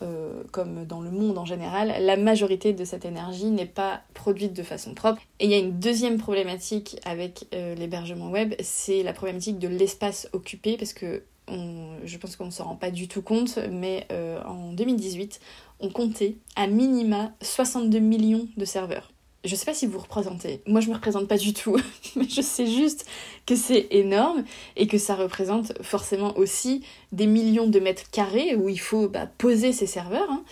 comme 0.51 0.85
dans 0.85 1.01
le 1.01 1.11
monde 1.11 1.37
en 1.37 1.43
général, 1.43 1.93
la 1.99 2.15
majorité 2.15 2.71
de 2.71 2.85
cette 2.85 3.03
énergie 3.03 3.47
n'est 3.47 3.65
pas 3.65 4.01
produite 4.13 4.53
de 4.53 4.63
façon 4.63 4.93
propre. 4.93 5.21
Et 5.39 5.45
il 5.45 5.51
y 5.51 5.55
a 5.55 5.57
une 5.57 5.79
deuxième 5.79 6.17
problématique 6.17 6.97
avec 7.03 7.47
l'hébergement 7.51 8.29
web, 8.29 8.53
c'est 8.61 9.03
la 9.03 9.11
problématique 9.11 9.59
de 9.59 9.67
l'espace 9.67 10.29
occupé 10.31 10.77
parce 10.77 10.93
que 10.93 11.23
je 11.49 12.17
pense 12.17 12.37
qu'on 12.37 12.45
ne 12.45 12.51
s'en 12.51 12.65
rend 12.65 12.75
pas 12.75 12.91
du 12.91 13.09
tout 13.09 13.23
compte, 13.23 13.59
mais 13.69 14.07
en 14.45 14.71
2018, 14.71 15.41
on 15.81 15.89
comptait 15.89 16.37
à 16.55 16.67
minima 16.67 17.33
62 17.41 17.99
millions 17.99 18.47
de 18.55 18.63
serveurs 18.63 19.11
je 19.45 19.55
sais 19.55 19.65
pas 19.65 19.73
si 19.73 19.85
vous 19.85 19.99
représentez. 19.99 20.61
Moi, 20.67 20.81
je 20.81 20.89
me 20.89 20.95
représente 20.95 21.27
pas 21.27 21.37
du 21.37 21.53
tout, 21.53 21.77
mais 22.15 22.27
je 22.27 22.41
sais 22.41 22.67
juste 22.67 23.05
que 23.45 23.55
c'est 23.55 23.87
énorme 23.91 24.43
et 24.75 24.87
que 24.87 24.97
ça 24.97 25.15
représente 25.15 25.81
forcément 25.81 26.37
aussi 26.37 26.83
des 27.11 27.27
millions 27.27 27.67
de 27.67 27.79
mètres 27.79 28.09
carrés 28.11 28.55
où 28.55 28.69
il 28.69 28.79
faut 28.79 29.07
bah, 29.07 29.27
poser 29.37 29.71
ces 29.71 29.87
serveurs. 29.87 30.29
Hein. 30.29 30.43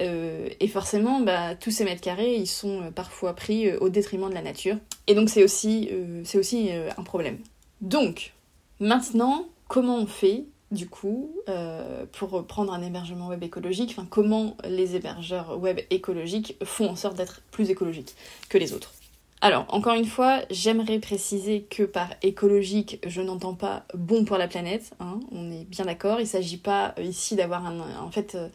Euh, 0.00 0.48
et 0.60 0.68
forcément, 0.68 1.20
bah, 1.20 1.54
tous 1.54 1.70
ces 1.70 1.84
mètres 1.84 2.00
carrés, 2.00 2.34
ils 2.36 2.46
sont 2.46 2.82
euh, 2.82 2.90
parfois 2.90 3.34
pris 3.34 3.68
euh, 3.68 3.78
au 3.80 3.88
détriment 3.88 4.28
de 4.28 4.34
la 4.34 4.42
nature. 4.42 4.76
Et 5.06 5.14
donc, 5.14 5.28
c'est 5.28 5.42
aussi, 5.42 5.90
c'est 6.24 6.38
aussi 6.38 6.70
un 6.70 7.02
problème. 7.02 7.38
Donc, 7.80 8.34
maintenant, 8.78 9.48
comment 9.66 9.96
on 9.96 10.06
fait 10.06 10.44
du 10.70 10.88
coup, 10.88 11.30
euh, 11.48 12.04
pour 12.12 12.46
prendre 12.46 12.72
un 12.72 12.82
hébergement 12.82 13.28
web 13.28 13.42
écologique, 13.42 13.96
comment 14.10 14.56
les 14.64 14.96
hébergeurs 14.96 15.58
web 15.58 15.80
écologiques 15.90 16.56
font 16.64 16.90
en 16.90 16.96
sorte 16.96 17.16
d'être 17.16 17.40
plus 17.50 17.70
écologiques 17.70 18.14
que 18.48 18.58
les 18.58 18.72
autres. 18.72 18.92
Alors, 19.40 19.66
encore 19.68 19.94
une 19.94 20.04
fois, 20.04 20.40
j'aimerais 20.50 20.98
préciser 20.98 21.62
que 21.62 21.84
par 21.84 22.08
écologique, 22.22 22.98
je 23.06 23.22
n'entends 23.22 23.54
pas 23.54 23.84
bon 23.94 24.24
pour 24.24 24.36
la 24.36 24.48
planète, 24.48 24.90
hein, 24.98 25.20
on 25.30 25.52
est 25.52 25.64
bien 25.64 25.84
d'accord, 25.84 26.18
il 26.18 26.24
ne 26.24 26.28
s'agit 26.28 26.56
pas 26.56 26.94
ici 27.00 27.36
d'avoir 27.36 27.64
un... 27.64 27.78
En 28.00 28.10
fait, 28.10 28.34
euh, 28.34 28.48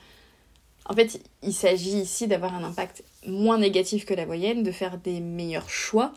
en 0.86 0.94
fait 0.94 1.22
il 1.42 1.54
s'agit 1.54 2.00
ici 2.00 2.28
d'avoir 2.28 2.54
un 2.54 2.64
impact 2.64 3.04
moins 3.26 3.58
négatif 3.58 4.06
que 4.06 4.14
la 4.14 4.26
moyenne, 4.26 4.62
de 4.62 4.72
faire 4.72 4.98
des 4.98 5.22
meilleurs 5.22 5.70
choix, 5.70 6.14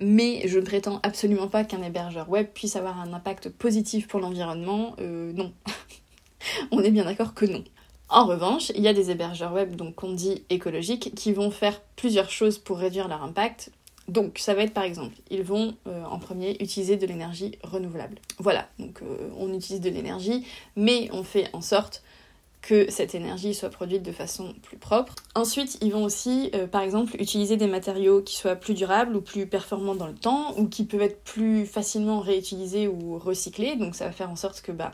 mais 0.00 0.42
je 0.46 0.58
ne 0.58 0.64
prétends 0.64 1.00
absolument 1.02 1.48
pas 1.48 1.64
qu'un 1.64 1.82
hébergeur 1.82 2.28
web 2.28 2.46
puisse 2.52 2.76
avoir 2.76 3.00
un 3.00 3.12
impact 3.12 3.48
positif 3.48 4.08
pour 4.08 4.20
l'environnement. 4.20 4.94
Euh, 5.00 5.32
non. 5.32 5.52
On 6.70 6.82
est 6.82 6.90
bien 6.90 7.04
d'accord 7.04 7.34
que 7.34 7.46
non. 7.46 7.64
En 8.08 8.26
revanche, 8.26 8.70
il 8.74 8.82
y 8.82 8.88
a 8.88 8.92
des 8.92 9.10
hébergeurs 9.10 9.52
web, 9.52 9.76
donc 9.76 9.94
qu'on 9.96 10.12
dit 10.12 10.44
écologiques, 10.50 11.14
qui 11.14 11.32
vont 11.32 11.50
faire 11.50 11.80
plusieurs 11.96 12.30
choses 12.30 12.58
pour 12.58 12.78
réduire 12.78 13.08
leur 13.08 13.22
impact. 13.22 13.70
Donc, 14.08 14.38
ça 14.38 14.52
va 14.54 14.62
être 14.62 14.74
par 14.74 14.84
exemple, 14.84 15.14
ils 15.30 15.42
vont 15.42 15.74
euh, 15.86 16.04
en 16.04 16.18
premier 16.18 16.52
utiliser 16.60 16.96
de 16.96 17.06
l'énergie 17.06 17.58
renouvelable. 17.62 18.18
Voilà, 18.38 18.68
donc 18.78 19.00
euh, 19.02 19.30
on 19.38 19.52
utilise 19.54 19.80
de 19.80 19.88
l'énergie, 19.88 20.46
mais 20.76 21.08
on 21.12 21.24
fait 21.24 21.48
en 21.54 21.62
sorte 21.62 22.02
que 22.64 22.90
cette 22.90 23.14
énergie 23.14 23.52
soit 23.52 23.68
produite 23.68 24.02
de 24.02 24.10
façon 24.10 24.54
plus 24.62 24.78
propre. 24.78 25.14
Ensuite, 25.34 25.76
ils 25.82 25.92
vont 25.92 26.02
aussi, 26.02 26.50
euh, 26.54 26.66
par 26.66 26.80
exemple, 26.80 27.14
utiliser 27.20 27.58
des 27.58 27.66
matériaux 27.66 28.22
qui 28.22 28.36
soient 28.36 28.56
plus 28.56 28.72
durables 28.72 29.14
ou 29.14 29.20
plus 29.20 29.46
performants 29.46 29.94
dans 29.94 30.06
le 30.06 30.14
temps, 30.14 30.56
ou 30.56 30.66
qui 30.66 30.84
peuvent 30.84 31.02
être 31.02 31.22
plus 31.24 31.66
facilement 31.66 32.20
réutilisés 32.20 32.88
ou 32.88 33.18
recyclés. 33.18 33.76
Donc 33.76 33.94
ça 33.94 34.06
va 34.06 34.12
faire 34.12 34.30
en 34.30 34.36
sorte 34.36 34.62
que 34.62 34.72
bah, 34.72 34.92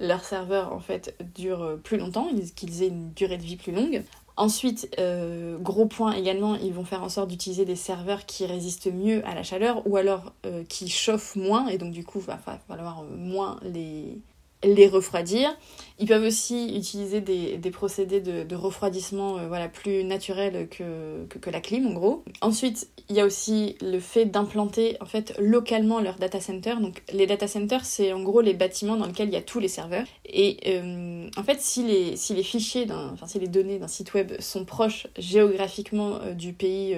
leur 0.00 0.24
serveur 0.24 0.72
en 0.72 0.80
fait 0.80 1.14
dure 1.36 1.78
plus 1.84 1.96
longtemps, 1.96 2.28
qu'ils 2.56 2.82
aient 2.82 2.88
une 2.88 3.12
durée 3.12 3.36
de 3.36 3.44
vie 3.44 3.56
plus 3.56 3.72
longue. 3.72 4.02
Ensuite, 4.36 4.88
euh, 4.98 5.58
gros 5.58 5.86
point 5.86 6.14
également, 6.14 6.56
ils 6.56 6.72
vont 6.72 6.84
faire 6.84 7.04
en 7.04 7.08
sorte 7.08 7.28
d'utiliser 7.28 7.64
des 7.64 7.76
serveurs 7.76 8.26
qui 8.26 8.46
résistent 8.46 8.92
mieux 8.92 9.24
à 9.26 9.34
la 9.34 9.44
chaleur 9.44 9.86
ou 9.86 9.96
alors 9.96 10.32
euh, 10.46 10.64
qui 10.68 10.88
chauffent 10.88 11.36
moins 11.36 11.68
et 11.68 11.78
donc 11.78 11.92
du 11.92 12.02
coup, 12.02 12.18
il 12.18 12.26
va 12.26 12.40
falloir 12.66 13.04
moins 13.04 13.60
les, 13.62 14.18
les 14.64 14.88
refroidir. 14.88 15.56
Ils 15.98 16.08
peuvent 16.08 16.24
aussi 16.24 16.76
utiliser 16.76 17.20
des, 17.20 17.70
procédés 17.70 18.20
de, 18.20 18.54
refroidissement 18.56 19.38
euh, 19.38 19.46
voilà, 19.46 19.68
plus 19.68 20.02
naturels 20.04 20.68
que, 20.68 21.26
que, 21.26 21.50
la 21.50 21.60
clim 21.60 21.86
en 21.86 21.92
gros. 21.92 22.24
Ensuite, 22.40 22.88
il 23.08 23.16
y 23.16 23.20
a 23.20 23.26
aussi 23.26 23.76
le 23.80 24.00
fait 24.00 24.24
d'implanter 24.24 24.96
en 25.00 25.06
fait 25.06 25.34
localement 25.38 26.00
leur 26.00 26.16
data 26.16 26.40
center. 26.40 26.74
Donc 26.80 27.02
les 27.12 27.26
data 27.26 27.46
centers, 27.46 27.84
c'est 27.84 28.12
en 28.12 28.22
gros 28.22 28.40
les 28.40 28.54
bâtiments 28.54 28.96
dans 28.96 29.06
lesquels 29.06 29.28
il 29.28 29.34
y 29.34 29.36
a 29.36 29.42
tous 29.42 29.60
les 29.60 29.68
serveurs. 29.68 30.06
Et 30.26 30.56
euh, 30.66 31.28
en 31.36 31.42
fait, 31.44 31.60
si 31.60 31.84
les, 31.84 32.16
si 32.16 32.34
les 32.34 32.42
fichiers, 32.42 32.86
enfin 32.90 33.26
si 33.26 33.38
les 33.38 33.48
données 33.48 33.78
d'un 33.78 33.88
site 33.88 34.14
web 34.14 34.32
sont 34.40 34.64
proches 34.64 35.06
géographiquement 35.18 36.18
euh, 36.22 36.32
du 36.32 36.52
pays 36.52 36.96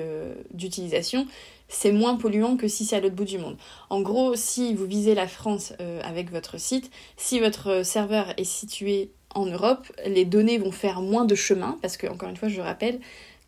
d'utilisation, 0.53 1.27
c'est 1.69 1.93
moins 1.93 2.17
polluant 2.17 2.57
que 2.57 2.69
si 2.69 2.85
c'est 2.85 2.97
à 2.97 3.01
l'autre 3.01 3.15
bout 3.15 3.25
du 3.25 3.39
monde. 3.39 3.57
En 3.91 4.01
gros, 4.01 4.37
si 4.37 4.75
vous 4.75 4.87
visez 4.87 5.15
la 5.15 5.27
France 5.27 5.73
euh, 5.81 6.01
avec 6.03 6.31
votre 6.31 6.59
site, 6.59 6.91
si 7.17 7.41
votre 7.41 7.85
serveur 7.85 8.35
est 8.37 8.45
situé 8.45 9.11
en 9.35 9.47
Europe, 9.47 9.87
les 10.07 10.25
données 10.25 10.59
vont 10.59 10.73
faire 10.73 11.01
moins 11.01 11.25
de 11.25 11.35
chemin, 11.35 11.77
parce 11.83 11.97
que, 11.97 12.07
encore 12.07 12.29
une 12.29 12.37
fois, 12.37 12.49
je 12.49 12.61
rappelle 12.61 13.01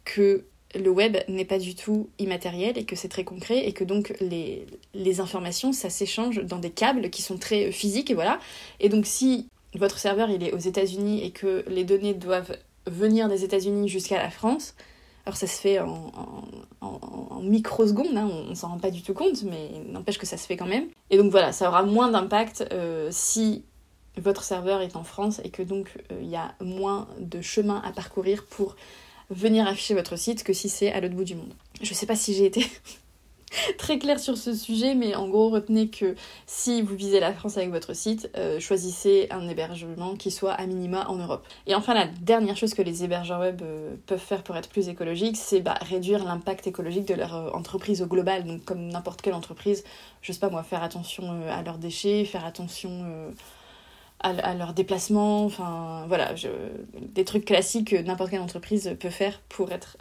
que 0.05 0.45
le 0.75 0.91
web 0.91 1.17
n'est 1.29 1.45
pas 1.45 1.59
du 1.59 1.75
tout 1.75 2.11
immatériel 2.19 2.77
et 2.77 2.85
que 2.85 2.97
c'est 2.97 3.09
très 3.09 3.25
concret 3.25 3.67
et 3.67 3.73
que 3.73 3.85
donc 3.85 4.15
les, 4.21 4.67
les 4.95 5.21
informations, 5.21 5.73
ça 5.73 5.91
s'échange 5.91 6.43
dans 6.45 6.59
des 6.59 6.71
câbles 6.71 7.11
qui 7.11 7.23
sont 7.23 7.39
très 7.39 7.73
physiques 7.73 8.11
et 8.11 8.15
voilà. 8.15 8.39
Et 8.81 8.89
donc 8.89 9.07
si 9.07 9.49
votre 9.75 9.99
serveur 9.99 10.29
il 10.29 10.43
est 10.43 10.53
aux 10.53 10.59
États-Unis 10.59 11.25
et 11.25 11.31
que 11.31 11.65
les 11.69 11.85
données 11.85 12.15
doivent 12.15 12.57
venir 12.87 13.29
des 13.29 13.45
États-Unis 13.45 13.89
jusqu'à 13.89 14.19
la 14.19 14.31
France, 14.31 14.75
alors 15.27 15.37
ça 15.37 15.49
se 15.49 15.61
fait 15.61 15.81
en, 15.81 16.13
microsecondes, 17.43 18.17
hein, 18.17 18.29
on, 18.31 18.51
ne 18.51 18.55
s'en 18.55 18.69
rend 18.69 18.79
pas 18.79 18.91
du 18.91 19.03
tout 19.03 19.13
compte, 19.13 19.43
mais 19.43 19.71
n'empêche 19.89 20.19
que 20.19 20.27
ça 20.27 20.37
se 20.37 20.47
fait 20.47 20.57
quand 20.57 20.67
même. 20.67 20.87
Et 21.11 21.19
donc 21.19 21.31
voilà, 21.31 21.53
ça 21.53 21.69
aura 21.69 21.83
moins 21.83 22.11
d'impact 22.11 22.67
euh, 22.73 23.09
si 23.13 23.65
votre 24.17 24.43
serveur 24.43 24.81
est 24.81 24.97
en 24.97 25.05
France 25.05 25.41
et 25.45 25.51
que 25.51 25.63
donc 25.63 25.91
euh, 26.11 26.19
il 26.23 26.29
y 26.29 26.37
a 26.37 26.55
moins 26.61 27.09
de 27.21 27.41
chemin 27.43 27.83
à 27.85 27.93
parcourir 27.93 28.47
pour 28.47 28.77
venir 29.31 29.67
afficher 29.67 29.95
votre 29.95 30.17
site 30.17 30.45
que 30.45 30.53
si 30.53 30.69
c'est 30.69 30.93
à 30.93 31.01
l'autre 31.01 31.15
bout 31.15 31.25
du 31.25 31.35
monde. 31.35 31.53
Je 31.83 31.93
sais 31.93 32.07
pas 32.07 32.17
si 32.17 32.33
j'ai 32.35 32.47
été 32.47 32.67
très 33.79 33.99
clair 33.99 34.19
sur 34.19 34.37
ce 34.37 34.55
sujet, 34.55 34.95
mais 34.95 35.15
en 35.15 35.29
gros, 35.29 35.51
retenez 35.51 35.89
que 35.89 36.15
si 36.47 36.83
vous 36.83 36.95
visez 36.97 37.21
la 37.21 37.33
France 37.33 37.57
avec 37.57 37.71
votre 37.71 37.95
site, 37.95 38.31
euh, 38.37 38.61
choisissez 38.61 39.29
un 39.31 39.49
hébergement 39.49 40.17
qui 40.17 40.31
soit 40.31 40.53
à 40.53 40.67
minima 40.67 41.07
en 41.09 41.17
Europe. 41.17 41.47
Et 41.67 41.75
enfin, 41.75 41.95
la 41.95 42.07
dernière 42.07 42.57
chose 42.57 42.75
que 42.75 42.83
les 42.83 43.05
hébergeurs 43.05 43.41
web 43.41 43.63
euh, 43.63 43.95
peuvent 44.07 44.19
faire 44.19 44.43
pour 44.43 44.57
être 44.57 44.69
plus 44.69 44.89
écologiques, 44.89 45.37
c'est 45.37 45.61
bah, 45.61 45.75
réduire 45.81 46.25
l'impact 46.25 46.67
écologique 46.67 47.07
de 47.07 47.15
leur 47.15 47.35
euh, 47.35 47.51
entreprise 47.51 48.03
au 48.03 48.07
global. 48.07 48.45
Donc, 48.45 48.65
comme 48.65 48.89
n'importe 48.89 49.23
quelle 49.23 49.35
entreprise, 49.35 49.85
je 50.23 50.33
sais 50.33 50.41
pas 50.41 50.51
moi, 50.51 50.63
faire 50.63 50.83
attention 50.83 51.43
à 51.49 51.63
leurs 51.63 51.79
déchets, 51.79 52.25
faire 52.25 52.45
attention 52.45 53.07
à, 54.21 54.55
leurs 54.55 54.73
déplacements, 54.73 55.45
enfin 55.45 56.05
voilà, 56.09 56.35
des 56.95 57.25
trucs 57.25 57.45
classiques 57.45 57.89
que 57.91 57.97
n'importe 57.97 58.31
quelle 58.31 58.41
entreprise 58.41 58.97
peut 58.99 59.11
faire 59.11 59.41
pour 59.49 59.71
être 59.73 59.99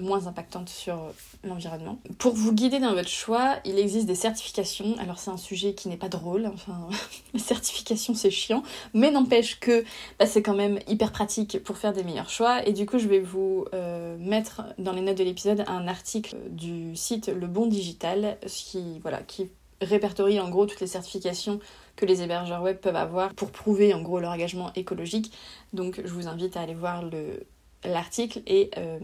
moins 0.00 0.26
impactante 0.26 0.68
sur 0.68 0.98
l'environnement. 1.44 1.98
Pour 2.18 2.34
vous 2.34 2.52
guider 2.52 2.78
dans 2.78 2.94
votre 2.94 3.08
choix, 3.08 3.56
il 3.64 3.78
existe 3.78 4.06
des 4.06 4.14
certifications. 4.14 4.96
Alors 4.98 5.18
c'est 5.18 5.30
un 5.30 5.36
sujet 5.36 5.74
qui 5.74 5.88
n'est 5.88 5.96
pas 5.96 6.08
drôle, 6.08 6.46
enfin 6.52 6.88
les 7.34 7.40
certifications 7.40 8.14
c'est 8.14 8.30
chiant, 8.30 8.62
mais 8.94 9.10
n'empêche 9.10 9.60
que 9.60 9.84
bah, 10.18 10.26
c'est 10.26 10.42
quand 10.42 10.54
même 10.54 10.78
hyper 10.86 11.12
pratique 11.12 11.62
pour 11.64 11.76
faire 11.76 11.92
des 11.92 12.04
meilleurs 12.04 12.30
choix. 12.30 12.66
Et 12.66 12.72
du 12.72 12.86
coup 12.86 12.98
je 12.98 13.08
vais 13.08 13.20
vous 13.20 13.66
euh, 13.74 14.16
mettre 14.18 14.62
dans 14.78 14.92
les 14.92 15.02
notes 15.02 15.18
de 15.18 15.24
l'épisode 15.24 15.64
un 15.66 15.88
article 15.88 16.36
du 16.50 16.96
site 16.96 17.28
Le 17.28 17.46
Bon 17.46 17.66
Digital 17.66 18.38
qui, 18.46 19.00
voilà, 19.00 19.18
qui 19.22 19.50
répertorie 19.80 20.40
en 20.40 20.48
gros 20.48 20.66
toutes 20.66 20.80
les 20.80 20.86
certifications 20.86 21.60
que 21.96 22.06
les 22.06 22.22
hébergeurs 22.22 22.62
web 22.62 22.78
peuvent 22.78 22.96
avoir 22.96 23.32
pour 23.34 23.50
prouver 23.50 23.94
en 23.94 24.02
gros 24.02 24.20
leur 24.20 24.32
engagement 24.32 24.72
écologique. 24.74 25.32
Donc 25.72 26.00
je 26.04 26.12
vous 26.12 26.26
invite 26.28 26.56
à 26.56 26.60
aller 26.60 26.74
voir 26.74 27.02
le 27.02 27.46
l'article 27.84 28.42
et 28.46 28.70
euh, 28.76 28.98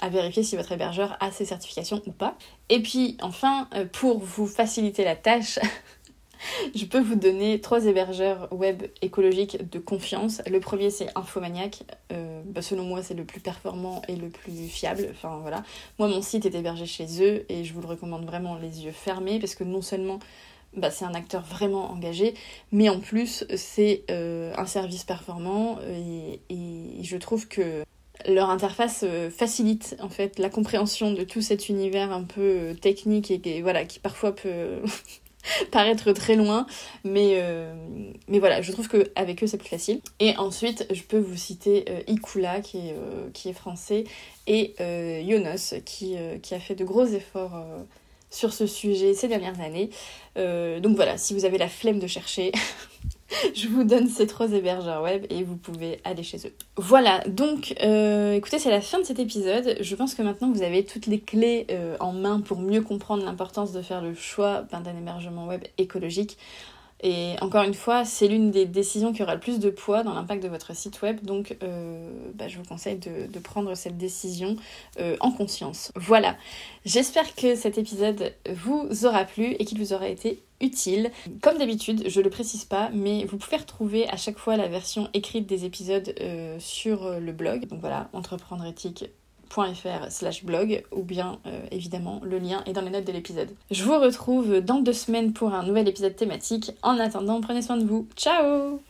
à 0.00 0.08
vérifier 0.08 0.42
si 0.42 0.56
votre 0.56 0.72
hébergeur 0.72 1.16
a 1.20 1.30
ces 1.30 1.44
certifications 1.44 2.02
ou 2.06 2.12
pas. 2.12 2.36
Et 2.68 2.80
puis 2.80 3.16
enfin, 3.22 3.68
euh, 3.74 3.84
pour 3.84 4.18
vous 4.18 4.46
faciliter 4.46 5.04
la 5.04 5.16
tâche, 5.16 5.58
je 6.74 6.84
peux 6.84 7.00
vous 7.00 7.14
donner 7.14 7.60
trois 7.60 7.86
hébergeurs 7.86 8.48
web 8.52 8.82
écologiques 9.02 9.68
de 9.70 9.78
confiance. 9.78 10.42
Le 10.50 10.60
premier 10.60 10.90
c'est 10.90 11.08
Infomaniac, 11.14 11.84
euh, 12.12 12.42
bah, 12.44 12.62
selon 12.62 12.84
moi 12.84 13.02
c'est 13.02 13.14
le 13.14 13.24
plus 13.24 13.40
performant 13.40 14.02
et 14.08 14.16
le 14.16 14.28
plus 14.28 14.68
fiable. 14.68 15.08
Enfin 15.10 15.38
voilà, 15.40 15.62
moi 15.98 16.08
mon 16.08 16.22
site 16.22 16.46
est 16.46 16.54
hébergé 16.54 16.86
chez 16.86 17.06
eux 17.22 17.44
et 17.48 17.64
je 17.64 17.72
vous 17.72 17.80
le 17.80 17.88
recommande 17.88 18.24
vraiment 18.24 18.56
les 18.56 18.84
yeux 18.84 18.92
fermés 18.92 19.38
parce 19.38 19.54
que 19.54 19.64
non 19.64 19.82
seulement 19.82 20.18
bah, 20.76 20.90
c'est 20.90 21.04
un 21.04 21.14
acteur 21.14 21.42
vraiment 21.42 21.90
engagé, 21.92 22.34
mais 22.72 22.88
en 22.88 22.98
plus 22.98 23.44
c'est 23.56 24.02
euh, 24.10 24.52
un 24.56 24.66
service 24.66 25.04
performant 25.04 25.78
et, 25.88 26.40
je 27.02 27.16
trouve 27.18 27.46
que 27.48 27.84
leur 28.28 28.50
interface 28.50 29.04
euh, 29.04 29.30
facilite 29.30 29.96
en 30.00 30.08
fait 30.08 30.38
la 30.38 30.48
compréhension 30.48 31.12
de 31.12 31.24
tout 31.24 31.40
cet 31.40 31.68
univers 31.68 32.12
un 32.12 32.22
peu 32.22 32.40
euh, 32.40 32.74
technique 32.74 33.30
et, 33.30 33.62
voilà 33.62 33.84
qui 33.84 33.98
parfois 33.98 34.34
peut 34.34 34.80
paraître 35.70 36.12
très 36.12 36.36
loin 36.36 36.66
mais 37.04 37.34
euh, 37.36 37.74
mais 38.28 38.38
voilà 38.38 38.62
je 38.62 38.72
trouve 38.72 38.88
que 38.88 39.10
avec 39.14 39.42
eux 39.42 39.46
c'est 39.46 39.58
plus 39.58 39.68
facile. 39.68 40.00
Et 40.20 40.36
ensuite 40.36 40.86
je 40.90 41.02
peux 41.02 41.18
vous 41.18 41.36
citer 41.36 41.84
Ikula 42.08 42.60
qui 42.60 42.78
est 42.78 42.96
qui 43.32 43.48
est 43.48 43.52
français 43.52 44.04
et 44.46 44.74
Yonos 45.22 45.74
qui 45.84 46.16
qui 46.42 46.54
a 46.54 46.60
fait 46.60 46.74
de 46.74 46.84
gros 46.84 47.06
efforts 47.06 47.62
sur 48.30 48.52
ce 48.52 48.66
sujet 48.66 49.14
ces 49.14 49.28
dernières 49.28 49.60
années. 49.60 49.90
Donc 50.36 50.96
voilà 50.96 51.18
si 51.18 51.34
vous 51.34 51.44
avez 51.44 51.58
la 51.58 51.68
flemme 51.68 51.98
de 51.98 52.06
chercher 52.06 52.52
je 53.54 53.68
vous 53.68 53.84
donne 53.84 54.08
ces 54.08 54.26
trois 54.26 54.52
hébergeurs 54.52 55.02
web 55.02 55.26
et 55.30 55.42
vous 55.42 55.56
pouvez 55.56 56.00
aller 56.04 56.22
chez 56.22 56.38
eux. 56.46 56.52
Voilà, 56.76 57.20
donc 57.26 57.74
euh, 57.82 58.32
écoutez, 58.32 58.58
c'est 58.58 58.70
la 58.70 58.80
fin 58.80 58.98
de 58.98 59.04
cet 59.04 59.18
épisode. 59.18 59.76
Je 59.80 59.94
pense 59.94 60.14
que 60.14 60.22
maintenant 60.22 60.50
vous 60.50 60.62
avez 60.62 60.84
toutes 60.84 61.06
les 61.06 61.20
clés 61.20 61.66
euh, 61.70 61.96
en 62.00 62.12
main 62.12 62.40
pour 62.40 62.60
mieux 62.60 62.82
comprendre 62.82 63.24
l'importance 63.24 63.72
de 63.72 63.82
faire 63.82 64.02
le 64.02 64.14
choix 64.14 64.64
d'un 64.70 64.82
hébergement 64.96 65.46
web 65.46 65.62
écologique. 65.78 66.38
Et 67.02 67.34
encore 67.40 67.64
une 67.64 67.74
fois, 67.74 68.04
c'est 68.04 68.28
l'une 68.28 68.50
des 68.50 68.64
décisions 68.64 69.12
qui 69.12 69.22
aura 69.22 69.34
le 69.34 69.40
plus 69.40 69.58
de 69.58 69.68
poids 69.68 70.02
dans 70.02 70.14
l'impact 70.14 70.42
de 70.42 70.48
votre 70.48 70.74
site 70.74 71.02
web, 71.02 71.22
donc 71.22 71.56
euh, 71.62 72.10
bah, 72.34 72.48
je 72.48 72.56
vous 72.56 72.64
conseille 72.64 72.96
de, 72.98 73.38
prendre 73.40 73.74
cette 73.74 73.98
décision 73.98 74.56
euh, 74.98 75.16
en 75.20 75.30
conscience. 75.30 75.92
Voilà, 75.96 76.36
j'espère 76.86 77.34
que 77.34 77.56
cet 77.56 77.76
épisode 77.76 78.32
vous 78.48 79.04
aura 79.04 79.24
plu 79.24 79.54
et 79.58 79.64
qu'il 79.66 79.78
vous 79.78 79.92
aura 79.92 80.08
été 80.08 80.42
utile. 80.62 81.10
Comme 81.42 81.58
d'habitude, 81.58 82.08
je 82.08 82.20
le 82.22 82.30
précise 82.30 82.64
pas, 82.64 82.88
mais 82.94 83.24
vous 83.26 83.36
pouvez 83.36 83.58
retrouver 83.58 84.08
à 84.08 84.16
chaque 84.16 84.38
fois 84.38 84.56
la 84.56 84.68
version 84.68 85.10
écrite 85.12 85.46
des 85.46 85.66
épisodes 85.66 86.14
euh, 86.20 86.56
sur 86.58 87.20
le 87.20 87.32
blog. 87.32 87.66
Donc 87.66 87.80
voilà, 87.80 88.08
entreprendre 88.14 88.64
éthique 88.64 89.04
slash 90.08 90.44
blog 90.44 90.82
ou 90.92 91.02
bien 91.02 91.38
euh, 91.46 91.60
évidemment 91.70 92.20
le 92.24 92.38
lien 92.38 92.62
est 92.66 92.72
dans 92.72 92.82
les 92.82 92.90
notes 92.90 93.06
de 93.06 93.12
l'épisode. 93.12 93.50
Je 93.70 93.84
vous 93.84 93.98
retrouve 93.98 94.60
dans 94.60 94.80
deux 94.80 94.92
semaines 94.92 95.32
pour 95.32 95.54
un 95.54 95.64
nouvel 95.64 95.88
épisode 95.88 96.16
thématique. 96.16 96.72
En 96.82 96.98
attendant, 96.98 97.40
prenez 97.40 97.62
soin 97.62 97.76
de 97.76 97.84
vous. 97.84 98.06
Ciao 98.16 98.80